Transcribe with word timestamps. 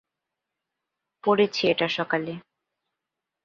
পড়েছি 1.23 1.61
এটা 1.67 1.87
সকালে। 1.89 2.33